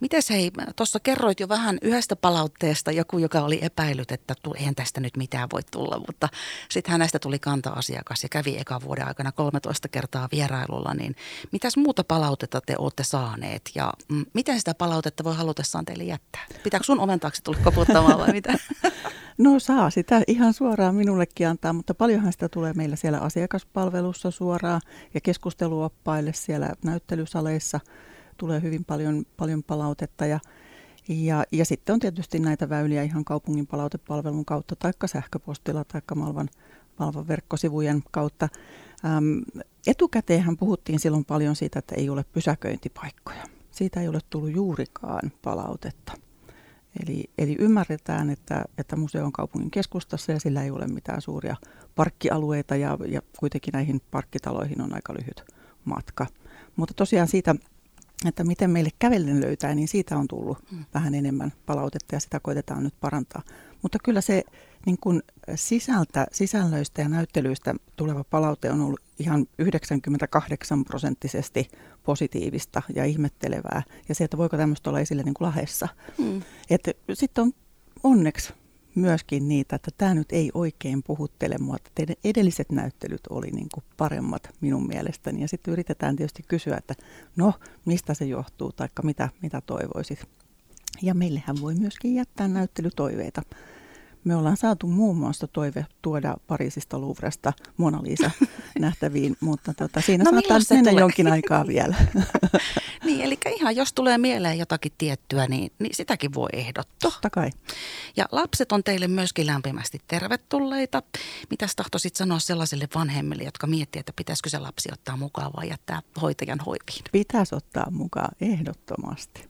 Mites 0.00 0.30
hei, 0.30 0.50
tuossa 0.76 1.00
kerroit 1.00 1.40
jo 1.40 1.48
vähän 1.48 1.78
yhdestä 1.82 2.16
palautteesta, 2.16 2.92
joku 2.92 3.18
joka 3.18 3.40
oli 3.40 3.58
epäillyt, 3.62 4.12
että 4.12 4.34
eihän 4.56 4.74
tästä 4.74 5.00
nyt 5.00 5.16
mitään 5.16 5.48
voi 5.52 5.62
tulla, 5.70 5.98
mutta 6.06 6.28
sitten 6.70 6.92
hänestä 6.92 7.18
tuli 7.18 7.38
kanta-asiakas 7.38 8.22
ja 8.22 8.28
kävi 8.28 8.58
eka 8.58 8.80
vuoden 8.80 9.08
aikana 9.08 9.32
13 9.32 9.88
kertaa 9.88 10.28
vierailulla, 10.32 10.94
niin 10.94 11.16
mitäs 11.52 11.76
muuta 11.76 12.04
palautetta 12.04 12.60
te 12.60 12.74
olette 12.78 13.04
saaneet 13.04 13.70
ja 13.74 13.92
mm, 14.08 14.26
miten 14.34 14.58
sitä 14.58 14.74
palautetta 14.74 15.24
voi 15.24 15.36
halutessaan 15.36 15.84
teille 15.84 16.04
jättää? 16.04 16.46
Pitääkö 16.62 16.84
sun 16.84 17.00
oven 17.00 17.20
taakse 17.20 17.42
tulla 17.42 17.58
koputtamaan 17.64 18.18
vai 18.18 18.32
mitä? 18.32 18.54
No 19.38 19.58
saa 19.58 19.90
sitä 19.90 20.22
ihan 20.26 20.52
suoraan 20.52 20.94
minullekin 20.94 21.48
antaa, 21.48 21.72
mutta 21.72 21.94
paljonhan 21.94 22.32
sitä 22.32 22.48
tulee 22.48 22.72
meillä 22.72 22.96
siellä 22.96 23.18
asiakaspalvelussa 23.18 24.30
suoraan 24.30 24.80
ja 25.14 25.20
keskusteluoppaille 25.20 26.32
siellä 26.32 26.72
näyttelysaleissa 26.84 27.80
tulee 28.36 28.62
hyvin 28.62 28.84
paljon, 28.84 29.24
paljon 29.36 29.62
palautetta 29.62 30.26
ja, 30.26 30.40
ja, 31.08 31.44
ja 31.52 31.64
sitten 31.64 31.92
on 31.92 32.00
tietysti 32.00 32.38
näitä 32.38 32.68
väyliä 32.68 33.02
ihan 33.02 33.24
kaupungin 33.24 33.66
palautepalvelun 33.66 34.44
kautta 34.44 34.76
taikka 34.76 35.06
sähköpostilla 35.06 35.84
taikka 35.84 36.14
Malvan, 36.14 36.48
Malvan 36.98 37.28
verkkosivujen 37.28 38.02
kautta. 38.10 38.48
Äm, 39.04 39.42
etukäteenhän 39.86 40.56
puhuttiin 40.56 41.00
silloin 41.00 41.24
paljon 41.24 41.56
siitä, 41.56 41.78
että 41.78 41.94
ei 41.94 42.08
ole 42.08 42.24
pysäköintipaikkoja. 42.32 43.44
Siitä 43.70 44.00
ei 44.00 44.08
ole 44.08 44.20
tullut 44.30 44.54
juurikaan 44.54 45.32
palautetta. 45.42 46.25
Eli, 47.02 47.24
eli 47.38 47.56
ymmärretään, 47.58 48.30
että, 48.30 48.64
että 48.78 48.96
museo 48.96 49.24
on 49.24 49.32
kaupungin 49.32 49.70
keskustassa 49.70 50.32
ja 50.32 50.40
sillä 50.40 50.62
ei 50.62 50.70
ole 50.70 50.86
mitään 50.86 51.22
suuria 51.22 51.56
parkkialueita 51.94 52.76
ja, 52.76 52.98
ja 53.08 53.22
kuitenkin 53.38 53.72
näihin 53.72 54.00
parkkitaloihin 54.10 54.80
on 54.80 54.94
aika 54.94 55.14
lyhyt 55.14 55.44
matka. 55.84 56.26
Mutta 56.76 56.94
tosiaan 56.94 57.28
siitä, 57.28 57.54
että 58.26 58.44
miten 58.44 58.70
meille 58.70 58.90
kävellen 58.98 59.40
löytää, 59.40 59.74
niin 59.74 59.88
siitä 59.88 60.18
on 60.18 60.28
tullut 60.28 60.58
hmm. 60.70 60.84
vähän 60.94 61.14
enemmän 61.14 61.52
palautetta 61.66 62.14
ja 62.14 62.20
sitä 62.20 62.40
koitetaan 62.40 62.84
nyt 62.84 62.94
parantaa. 63.00 63.42
Mutta 63.86 63.98
kyllä 64.04 64.20
se 64.20 64.42
niin 64.86 64.98
kuin 65.00 65.22
sisältä, 65.54 66.26
sisällöistä 66.32 67.02
ja 67.02 67.08
näyttelyistä 67.08 67.74
tuleva 67.96 68.24
palaute 68.24 68.70
on 68.70 68.80
ollut 68.80 69.00
ihan 69.18 69.46
98 69.58 70.84
prosenttisesti 70.84 71.68
positiivista 72.02 72.82
ja 72.94 73.04
ihmettelevää. 73.04 73.82
Ja 74.08 74.14
se, 74.14 74.24
että 74.24 74.36
voiko 74.36 74.56
tämmöistä 74.56 74.90
olla 74.90 75.00
esille 75.00 75.22
niin 75.22 75.34
kuin 75.34 75.46
lahessa. 75.46 75.88
Mm. 76.18 76.42
Sitten 77.12 77.44
on 77.44 77.52
onneksi 78.02 78.52
myöskin 78.94 79.48
niitä, 79.48 79.76
että 79.76 79.90
tämä 79.98 80.14
nyt 80.14 80.32
ei 80.32 80.50
oikein 80.54 81.02
puhuttele 81.02 81.58
mua, 81.58 81.76
että 81.76 81.90
teidän 81.94 82.16
edelliset 82.24 82.72
näyttelyt 82.72 83.26
oli 83.30 83.50
niin 83.50 83.68
kuin 83.74 83.84
paremmat 83.96 84.50
minun 84.60 84.86
mielestäni. 84.86 85.40
Ja 85.40 85.48
sitten 85.48 85.72
yritetään 85.72 86.16
tietysti 86.16 86.42
kysyä, 86.48 86.76
että 86.76 86.94
no, 87.36 87.52
mistä 87.84 88.14
se 88.14 88.24
johtuu, 88.24 88.72
tai 88.72 88.88
mitä, 89.02 89.28
mitä 89.42 89.60
toivoisit. 89.60 90.24
Ja 91.02 91.14
meillähän 91.14 91.56
voi 91.60 91.74
myöskin 91.74 92.14
jättää 92.14 92.48
näyttelytoiveita. 92.48 93.42
Me 94.26 94.36
ollaan 94.36 94.56
saatu 94.56 94.86
muun 94.86 95.16
muassa 95.16 95.46
toive 95.46 95.86
tuoda 96.02 96.36
Pariisista 96.46 97.00
Louvresta 97.00 97.52
Mona 97.76 98.02
Lisa 98.02 98.30
nähtäviin, 98.78 99.36
mutta 99.40 99.74
tota, 99.74 100.00
siinä 100.00 100.24
no, 100.24 100.30
saattaa 100.30 100.58
mennä 100.70 100.90
tulee? 100.90 101.00
jonkin 101.00 101.32
aikaa 101.32 101.66
vielä. 101.66 101.96
niin, 103.04 103.20
eli 103.20 103.38
ihan 103.56 103.76
jos 103.76 103.92
tulee 103.92 104.18
mieleen 104.18 104.58
jotakin 104.58 104.92
tiettyä, 104.98 105.46
niin, 105.46 105.72
niin 105.78 105.94
sitäkin 105.94 106.34
voi 106.34 106.48
ehdottaa. 106.52 107.10
Totta 107.10 107.30
kai. 107.30 107.50
Ja 108.16 108.28
lapset 108.32 108.72
on 108.72 108.84
teille 108.84 109.08
myöskin 109.08 109.46
lämpimästi 109.46 110.00
tervetulleita. 110.06 111.02
Mitäs 111.50 111.76
tahtoisit 111.76 112.16
sanoa 112.16 112.38
sellaisille 112.38 112.88
vanhemmille, 112.94 113.42
jotka 113.42 113.66
miettii, 113.66 114.00
että 114.00 114.12
pitäisikö 114.16 114.48
se 114.50 114.58
lapsi 114.58 114.88
ottaa 114.92 115.16
mukaan 115.16 115.52
vai 115.56 115.68
jättää 115.68 116.02
hoitajan 116.22 116.60
hoiviin? 116.66 117.04
Pitäisi 117.12 117.54
ottaa 117.54 117.90
mukaan 117.90 118.30
ehdottomasti. 118.40 119.48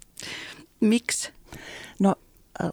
Miksi? 0.81 1.33
No 1.99 2.15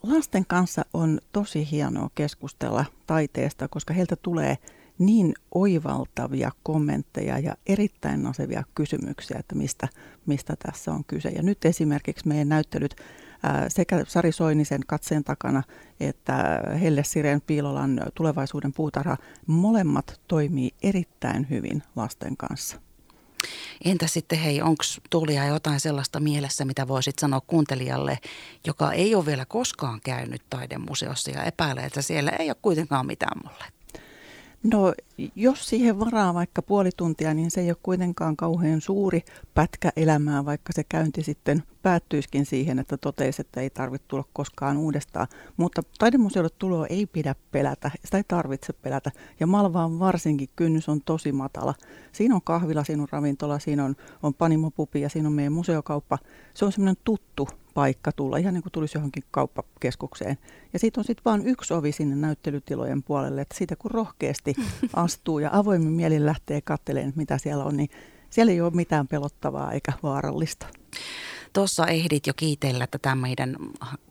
lasten 0.04 0.46
kanssa 0.48 0.86
on 0.94 1.20
tosi 1.32 1.72
hienoa 1.72 2.10
keskustella 2.16 2.86
taiteesta, 3.08 3.68
koska 3.68 3.94
heiltä 3.94 4.16
tulee 4.16 4.58
niin 5.00 5.34
oivaltavia 5.56 6.52
kommentteja 6.64 7.40
ja 7.40 7.56
erittäin 7.68 8.24
nasevia 8.24 8.64
kysymyksiä, 8.76 9.38
että 9.40 9.56
mistä, 9.56 9.88
mistä 10.26 10.56
tässä 10.66 10.92
on 10.92 11.04
kyse. 11.04 11.30
Ja 11.30 11.44
nyt 11.44 11.66
esimerkiksi 11.66 12.28
meidän 12.28 12.50
näyttelyt 12.50 12.96
sekä 13.68 14.04
Sari 14.08 14.32
Soinisen 14.32 14.82
katseen 14.88 15.24
takana 15.24 15.64
että 16.00 16.64
Helle 16.82 17.04
Siren 17.04 17.42
Piilolan 17.42 18.02
tulevaisuuden 18.16 18.74
puutarha, 18.74 19.18
molemmat 19.48 20.22
toimii 20.28 20.72
erittäin 20.84 21.48
hyvin 21.50 21.84
lasten 21.96 22.38
kanssa. 22.38 22.82
Entä 23.86 24.08
sitten 24.08 24.40
hei, 24.40 24.62
onko 24.62 24.84
Tuulia 25.10 25.46
jotain 25.46 25.80
sellaista 25.80 26.20
mielessä, 26.20 26.66
mitä 26.66 26.88
voisit 26.88 27.20
sanoa 27.20 27.42
kuuntelijalle, 27.42 28.20
joka 28.68 28.92
ei 28.92 29.16
ole 29.16 29.26
vielä 29.26 29.46
koskaan 29.46 30.02
käynyt 30.04 30.42
taidemuseossa 30.50 31.32
ja 31.32 31.44
epäilee, 31.44 31.86
että 31.86 32.02
siellä 32.02 32.32
ei 32.32 32.50
ole 32.50 32.58
kuitenkaan 32.62 33.06
mitään 33.06 33.40
mulle? 33.44 33.83
No 34.64 34.94
jos 35.36 35.70
siihen 35.70 36.00
varaa 36.00 36.34
vaikka 36.34 36.62
puoli 36.62 36.90
tuntia, 36.98 37.34
niin 37.34 37.52
se 37.52 37.62
ei 37.62 37.70
ole 37.70 37.78
kuitenkaan 37.84 38.36
kauhean 38.36 38.82
suuri 38.82 39.22
pätkä 39.54 39.92
elämää, 39.96 40.46
vaikka 40.46 40.74
se 40.74 40.84
käynti 40.84 41.24
sitten 41.24 41.64
päättyisikin 41.82 42.46
siihen, 42.46 42.80
että 42.80 42.98
toteisi, 42.98 43.42
että 43.42 43.62
ei 43.62 43.70
tarvitse 43.70 44.08
tulla 44.08 44.24
koskaan 44.34 44.78
uudestaan. 44.78 45.28
Mutta 45.58 45.82
taidemuseolle 46.00 46.50
tuloa 46.58 46.88
ei 46.88 47.06
pidä 47.06 47.36
pelätä, 47.52 47.92
sitä 48.06 48.18
ei 48.18 48.24
tarvitse 48.28 48.74
pelätä. 48.74 49.12
Ja 49.40 49.48
Malvaan 49.48 50.00
varsinkin 50.00 50.50
kynnys 50.56 50.90
on 50.90 51.02
tosi 51.02 51.32
matala. 51.32 51.74
Siinä 52.12 52.36
on 52.36 52.42
kahvila, 52.44 52.84
siinä 52.84 53.04
on 53.04 53.10
ravintola, 53.12 53.60
siinä 53.60 53.86
on, 53.86 53.96
on 54.24 54.34
panimopupi 54.34 55.02
ja 55.02 55.10
siinä 55.10 55.28
on 55.28 55.34
meidän 55.34 55.54
museokauppa. 55.54 56.18
Se 56.54 56.66
on 56.66 56.72
semmoinen 56.72 56.98
tuttu 57.04 57.48
paikka 57.74 58.12
tulla, 58.12 58.38
ihan 58.38 58.54
niin 58.54 58.64
kuin 58.64 58.72
tulisi 58.72 58.98
johonkin 58.98 59.24
kauppakeskukseen. 59.32 60.38
Ja 60.74 60.80
siitä 60.80 61.02
on 61.02 61.04
sitten 61.04 61.26
vain 61.26 61.48
yksi 61.48 61.74
ovi 61.74 61.92
sinne 61.92 62.16
näyttelytilojen 62.16 63.04
puolelle, 63.04 63.42
että 63.42 63.58
siitä 63.58 63.76
kun 63.76 63.92
rohkeasti 63.92 64.56
astuu 64.94 65.40
ja 65.40 65.50
avoimin 65.54 65.92
mielin 65.92 66.26
lähtee 66.26 66.62
katselemaan, 66.62 67.14
mitä 67.16 67.38
siellä 67.38 67.64
on, 67.64 67.78
niin 67.78 67.90
siellä 68.30 68.52
ei 68.52 68.62
ole 68.62 68.72
mitään 68.72 69.08
pelottavaa 69.08 69.72
eikä 69.72 69.94
vaarallista. 70.04 70.68
Tuossa 71.54 71.88
ehdit 71.88 72.28
jo 72.28 72.34
kiitellä 72.34 72.88
tätä 72.88 73.16
meidän 73.16 73.56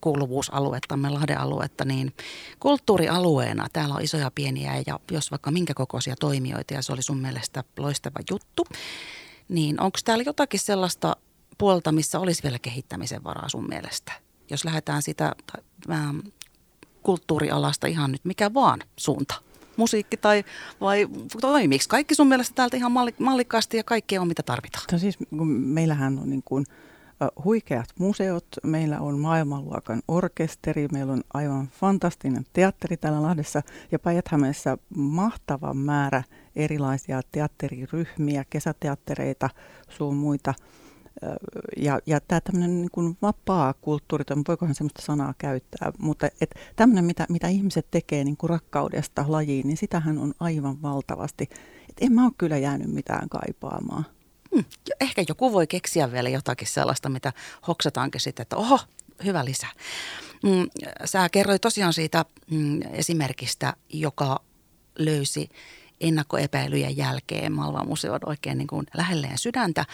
kuuluvuusaluettamme, 0.00 1.10
Lahden 1.10 1.40
aluetta, 1.40 1.84
niin 1.84 2.12
kulttuurialueena 2.60 3.66
täällä 3.72 3.94
on 3.94 4.02
isoja 4.02 4.30
pieniä 4.34 4.82
ja 4.86 5.00
jos 5.10 5.30
vaikka 5.30 5.50
minkä 5.50 5.74
kokoisia 5.74 6.14
toimijoita 6.20 6.74
ja 6.74 6.82
se 6.82 6.92
oli 6.92 7.02
sun 7.02 7.18
mielestä 7.18 7.64
loistava 7.78 8.18
juttu, 8.30 8.64
niin 9.48 9.80
onko 9.80 9.98
täällä 10.04 10.24
jotakin 10.26 10.60
sellaista 10.60 11.16
puolta, 11.62 11.92
missä 11.92 12.18
olisi 12.18 12.42
vielä 12.42 12.58
kehittämisen 12.58 13.24
varaa 13.24 13.48
sun 13.48 13.68
mielestä? 13.68 14.12
Jos 14.50 14.64
lähdetään 14.64 15.02
sitä 15.02 15.32
ähm, 15.90 16.18
kulttuurialasta 17.02 17.86
ihan 17.86 18.12
nyt 18.12 18.24
mikä 18.24 18.54
vaan 18.54 18.80
suunta. 18.96 19.34
Musiikki 19.76 20.16
tai 20.16 20.44
vai 20.80 21.08
toimiiko 21.40 21.84
kaikki 21.88 22.14
sun 22.14 22.28
mielestä 22.28 22.54
täältä 22.54 22.76
ihan 22.76 22.92
mallikkaasti 23.18 23.76
ja 23.76 23.84
kaikkea 23.84 24.20
on 24.20 24.28
mitä 24.28 24.42
tarvitaan? 24.42 24.84
No 24.92 24.98
siis 24.98 25.18
meillähän 25.30 26.18
on 26.18 26.30
niin 26.30 26.42
kuin 26.44 26.66
huikeat 27.44 27.88
museot, 27.98 28.46
meillä 28.62 29.00
on 29.00 29.18
maailmanluokan 29.18 30.02
orkesteri, 30.08 30.88
meillä 30.92 31.12
on 31.12 31.22
aivan 31.34 31.68
fantastinen 31.68 32.46
teatteri 32.52 32.96
täällä 32.96 33.22
Lahdessa. 33.22 33.62
Ja 33.92 33.98
päijät 33.98 34.26
mahtava 34.96 35.74
määrä 35.74 36.22
erilaisia 36.56 37.20
teatteriryhmiä, 37.32 38.44
kesäteattereita, 38.50 39.50
sun 39.88 40.16
muita– 40.16 40.54
ja, 41.76 41.98
ja 42.06 42.20
tämä 42.20 42.40
tämmöinen 42.40 42.80
niin 42.80 42.90
kuin 42.90 43.16
vapaa 43.22 43.74
kulttuuri, 43.74 44.24
voikohan 44.48 44.74
semmoista 44.74 45.02
sanaa 45.02 45.34
käyttää, 45.38 45.92
mutta 45.98 46.28
et 46.40 46.54
tämmöinen, 46.76 47.04
mitä, 47.04 47.26
mitä 47.28 47.48
ihmiset 47.48 47.86
tekee 47.90 48.24
niin 48.24 48.36
kuin 48.36 48.50
rakkaudesta 48.50 49.24
lajiin, 49.28 49.66
niin 49.66 49.76
sitähän 49.76 50.18
on 50.18 50.34
aivan 50.40 50.82
valtavasti. 50.82 51.48
Et 51.90 51.96
en 52.00 52.12
mä 52.12 52.24
ole 52.24 52.32
kyllä 52.38 52.58
jäänyt 52.58 52.92
mitään 52.92 53.28
kaipaamaan. 53.28 54.06
Hmm, 54.54 54.64
ehkä 55.00 55.24
joku 55.28 55.52
voi 55.52 55.66
keksiä 55.66 56.12
vielä 56.12 56.28
jotakin 56.28 56.68
sellaista, 56.68 57.08
mitä 57.08 57.32
hoksataankin 57.68 58.20
sitten, 58.20 58.42
että 58.42 58.56
oho, 58.56 58.78
hyvä 59.24 59.44
lisä. 59.44 59.66
Mm, 60.42 60.90
sä 61.04 61.28
kerroit 61.28 61.62
tosiaan 61.62 61.92
siitä 61.92 62.24
mm, 62.50 62.80
esimerkistä, 62.92 63.74
joka 63.92 64.40
löysi 64.98 65.50
ennakkoepäilyjen 66.02 66.96
jälkeen 66.96 67.52
Malvan 67.52 67.88
on 67.88 68.20
oikein 68.26 68.58
niin 68.58 68.68
kuin 68.68 68.86
lähelleen 68.96 69.38
sydäntä. 69.38 69.84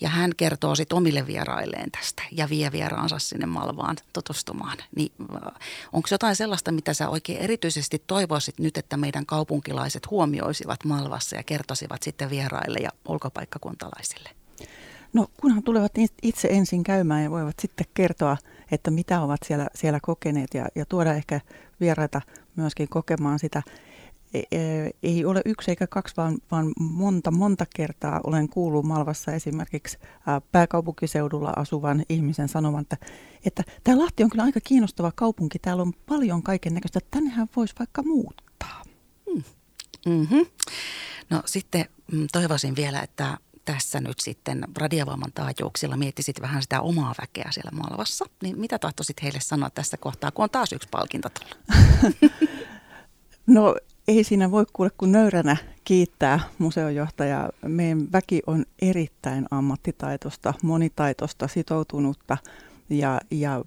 Ja 0.00 0.08
hän 0.08 0.30
kertoo 0.36 0.74
sitten 0.74 0.96
omille 0.96 1.26
vierailleen 1.26 1.90
tästä 1.90 2.22
ja 2.32 2.48
vie 2.48 2.72
vieraansa 2.72 3.18
sinne 3.18 3.46
Malvaan 3.46 3.96
tutustumaan. 4.12 4.78
Niin 4.96 5.12
äh, 5.20 5.52
onko 5.92 6.08
jotain 6.10 6.36
sellaista, 6.36 6.72
mitä 6.72 6.94
sä 6.94 7.08
oikein 7.08 7.38
erityisesti 7.38 8.02
toivoisit 8.06 8.58
nyt, 8.58 8.76
että 8.76 8.96
meidän 8.96 9.26
kaupunkilaiset 9.26 10.10
huomioisivat 10.10 10.84
Malvassa 10.84 11.36
ja 11.36 11.42
kertoisivat 11.42 12.02
sitten 12.02 12.30
vieraille 12.30 12.78
ja 12.78 12.90
ulkopaikkakuntalaisille? 13.08 14.30
No 15.12 15.26
kunhan 15.40 15.62
tulevat 15.62 15.92
itse 16.22 16.48
ensin 16.50 16.82
käymään 16.82 17.22
ja 17.22 17.30
voivat 17.30 17.58
sitten 17.60 17.86
kertoa, 17.94 18.36
että 18.70 18.90
mitä 18.90 19.20
ovat 19.20 19.40
siellä, 19.46 19.66
siellä 19.74 19.98
kokeneet 20.02 20.54
ja, 20.54 20.66
ja 20.74 20.86
tuoda 20.86 21.14
ehkä 21.14 21.40
vieraita 21.80 22.20
myöskin 22.56 22.88
kokemaan 22.88 23.38
sitä. 23.38 23.62
Ei 25.02 25.24
ole 25.24 25.42
yksi 25.44 25.70
eikä 25.70 25.86
kaksi, 25.86 26.16
vaan, 26.16 26.38
vaan 26.50 26.72
monta, 26.80 27.30
monta 27.30 27.66
kertaa 27.76 28.20
olen 28.24 28.48
kuullut 28.48 28.84
Malvassa 28.84 29.32
esimerkiksi 29.32 29.98
pääkaupunkiseudulla 30.52 31.52
asuvan 31.56 32.02
ihmisen 32.08 32.48
sanovan, 32.48 32.82
että, 32.82 32.96
että 33.44 33.62
tämä 33.84 33.98
Lahti 33.98 34.24
on 34.24 34.30
kyllä 34.30 34.44
aika 34.44 34.60
kiinnostava 34.64 35.12
kaupunki, 35.14 35.58
täällä 35.58 35.82
on 35.82 35.92
paljon 36.06 36.42
kaiken 36.42 36.74
näköistä, 36.74 37.00
tännehän 37.10 37.48
voisi 37.56 37.74
vaikka 37.78 38.02
muuttaa. 38.02 38.82
Hmm. 39.30 39.42
Mm-hmm. 40.06 40.46
No 41.30 41.42
sitten 41.46 41.84
mm, 42.12 42.26
toivoisin 42.32 42.76
vielä, 42.76 43.00
että 43.00 43.38
tässä 43.64 44.00
nyt 44.00 44.20
sitten 44.20 44.64
radiovoiman 44.78 45.32
taajuuksilla 45.32 45.96
miettisit 45.96 46.40
vähän 46.40 46.62
sitä 46.62 46.80
omaa 46.80 47.14
väkeä 47.20 47.50
siellä 47.50 47.70
Malvassa, 47.70 48.24
niin 48.42 48.58
mitä 48.58 48.78
tahtoisit 48.78 49.22
heille 49.22 49.40
sanoa 49.40 49.70
tässä 49.70 49.96
kohtaa, 49.96 50.30
kun 50.30 50.42
on 50.42 50.50
taas 50.50 50.72
yksi 50.72 50.88
palkinto 50.90 51.28
tullut? 51.28 51.58
no 53.46 53.76
ei 54.10 54.24
siinä 54.24 54.50
voi 54.50 54.66
kuule 54.72 54.90
kuin 54.98 55.12
nöyränä 55.12 55.56
kiittää 55.84 56.40
museojohtajaa. 56.58 57.50
Meidän 57.62 58.12
väki 58.12 58.42
on 58.46 58.64
erittäin 58.82 59.46
ammattitaitosta, 59.50 60.54
monitaitosta, 60.62 61.48
sitoutunutta 61.48 62.36
ja, 62.88 63.20
ja 63.30 63.64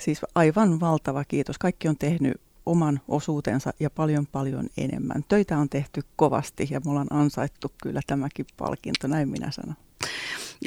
siis 0.00 0.20
aivan 0.34 0.80
valtava 0.80 1.24
kiitos. 1.24 1.58
Kaikki 1.58 1.88
on 1.88 1.96
tehnyt 1.96 2.40
oman 2.66 3.00
osuutensa 3.08 3.72
ja 3.80 3.90
paljon 3.90 4.26
paljon 4.26 4.68
enemmän. 4.76 5.24
Töitä 5.28 5.58
on 5.58 5.68
tehty 5.68 6.00
kovasti 6.16 6.68
ja 6.70 6.80
me 6.84 6.90
ollaan 6.90 7.12
ansaittu 7.12 7.72
kyllä 7.82 8.00
tämäkin 8.06 8.46
palkinto, 8.56 9.06
näin 9.06 9.28
minä 9.28 9.50
sanon. 9.50 9.76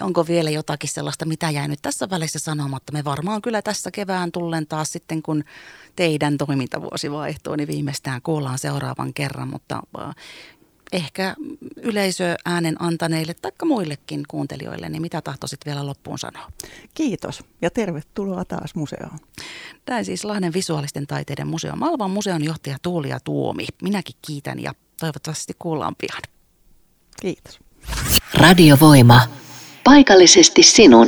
Onko 0.01 0.27
vielä 0.27 0.49
jotakin 0.49 0.89
sellaista, 0.89 1.25
mitä 1.25 1.49
jäi 1.49 1.67
nyt 1.67 1.81
tässä 1.81 2.09
välissä 2.09 2.39
sanomatta? 2.39 2.93
Me 2.93 3.03
varmaan 3.03 3.41
kyllä 3.41 3.61
tässä 3.61 3.91
kevään 3.91 4.31
tullen 4.31 4.67
taas 4.67 4.91
sitten, 4.91 5.21
kun 5.21 5.43
teidän 5.95 6.37
toimintavuosi 6.37 7.11
vaihtuu, 7.11 7.55
niin 7.55 7.67
viimeistään 7.67 8.21
kuullaan 8.21 8.59
seuraavan 8.59 9.13
kerran, 9.13 9.47
mutta 9.47 9.81
äh, 9.99 10.15
ehkä 10.91 11.35
yleisöäänen 11.75 12.75
antaneille 12.79 13.33
tai 13.33 13.51
muillekin 13.65 14.23
kuuntelijoille, 14.27 14.89
niin 14.89 15.01
mitä 15.01 15.21
tahtoisit 15.21 15.59
vielä 15.65 15.85
loppuun 15.85 16.19
sanoa? 16.19 16.51
Kiitos 16.93 17.43
ja 17.61 17.69
tervetuloa 17.69 18.45
taas 18.45 18.75
museoon. 18.75 19.19
Tämä 19.85 20.03
siis 20.03 20.25
Lahden 20.25 20.53
visuaalisten 20.53 21.07
taiteiden 21.07 21.47
museo. 21.47 21.75
Malvan 21.75 22.11
museon 22.11 22.43
johtaja 22.43 22.77
Tuulia 22.81 23.19
Tuomi. 23.23 23.67
Minäkin 23.81 24.15
kiitän 24.27 24.59
ja 24.59 24.73
toivottavasti 24.99 25.53
kuullaan 25.59 25.95
pian. 25.95 26.21
Kiitos. 27.21 27.59
Radiovoima. 28.33 29.46
Paikallisesti 29.87 30.63
sinun. 30.63 31.07